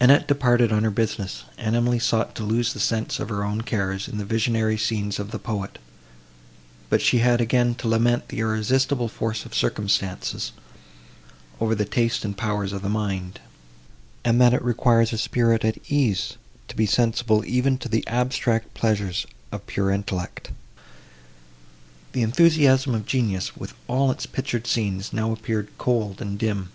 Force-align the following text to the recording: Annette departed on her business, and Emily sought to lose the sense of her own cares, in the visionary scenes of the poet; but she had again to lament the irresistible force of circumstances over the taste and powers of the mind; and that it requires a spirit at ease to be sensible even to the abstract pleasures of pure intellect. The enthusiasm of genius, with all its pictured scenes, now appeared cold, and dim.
Annette 0.00 0.28
departed 0.28 0.70
on 0.70 0.84
her 0.84 0.90
business, 0.90 1.44
and 1.56 1.74
Emily 1.74 1.98
sought 1.98 2.34
to 2.34 2.42
lose 2.44 2.74
the 2.74 2.78
sense 2.78 3.18
of 3.18 3.30
her 3.30 3.42
own 3.42 3.62
cares, 3.62 4.06
in 4.06 4.18
the 4.18 4.24
visionary 4.26 4.76
scenes 4.76 5.18
of 5.18 5.30
the 5.30 5.38
poet; 5.38 5.78
but 6.90 7.00
she 7.00 7.20
had 7.20 7.40
again 7.40 7.74
to 7.76 7.88
lament 7.88 8.28
the 8.28 8.40
irresistible 8.40 9.08
force 9.08 9.46
of 9.46 9.54
circumstances 9.54 10.52
over 11.58 11.74
the 11.74 11.86
taste 11.86 12.22
and 12.22 12.36
powers 12.36 12.74
of 12.74 12.82
the 12.82 12.90
mind; 12.90 13.40
and 14.26 14.38
that 14.42 14.52
it 14.52 14.62
requires 14.62 15.10
a 15.14 15.16
spirit 15.16 15.64
at 15.64 15.78
ease 15.90 16.36
to 16.68 16.76
be 16.76 16.84
sensible 16.84 17.42
even 17.46 17.78
to 17.78 17.88
the 17.88 18.06
abstract 18.06 18.74
pleasures 18.74 19.24
of 19.50 19.66
pure 19.66 19.90
intellect. 19.90 20.50
The 22.12 22.20
enthusiasm 22.20 22.94
of 22.94 23.06
genius, 23.06 23.56
with 23.56 23.72
all 23.88 24.10
its 24.10 24.26
pictured 24.26 24.66
scenes, 24.66 25.14
now 25.14 25.32
appeared 25.32 25.68
cold, 25.78 26.20
and 26.20 26.38
dim. 26.38 26.68